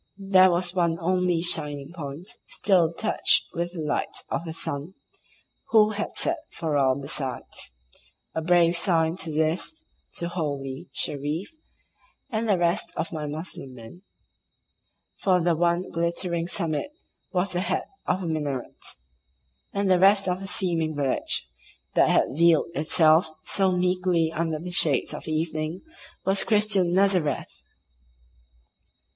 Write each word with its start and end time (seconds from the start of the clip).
There 0.17 0.49
was 0.49 0.73
one 0.73 0.97
only 0.99 1.41
shining 1.43 1.91
point 1.93 2.27
still 2.47 2.91
touched 2.91 3.45
with 3.53 3.73
the 3.73 3.81
light 3.81 4.23
of 4.31 4.45
the 4.45 4.51
sun, 4.53 4.95
who 5.69 5.91
had 5.91 6.17
set 6.17 6.39
for 6.49 6.75
all 6.75 6.95
besides; 6.99 7.71
a 8.33 8.41
brave 8.41 8.75
sign 8.75 9.15
this 9.23 9.83
to 10.15 10.27
"holy" 10.27 10.89
Shereef 10.91 11.49
and 12.31 12.49
the 12.49 12.57
rest 12.57 12.91
of 12.97 13.13
my 13.13 13.27
Moslem 13.27 13.75
men, 13.75 14.01
for 15.19 15.39
the 15.39 15.55
one 15.55 15.91
glittering 15.91 16.47
summit 16.47 16.89
was 17.31 17.51
the 17.53 17.61
head 17.61 17.83
of 18.07 18.23
a 18.23 18.27
minaret, 18.27 18.83
and 19.71 19.87
the 19.91 19.99
rest 19.99 20.27
of 20.27 20.39
the 20.39 20.47
seeming 20.47 20.95
village 20.95 21.47
that 21.93 22.09
had 22.09 22.29
veiled 22.31 22.71
itself 22.73 23.29
so 23.45 23.71
meekly 23.71 24.31
under 24.31 24.57
the 24.57 24.71
shades 24.71 25.13
of 25.13 25.27
evening 25.27 25.83
was 26.25 26.43
Christian 26.43 26.91
Nazareth! 26.91 27.61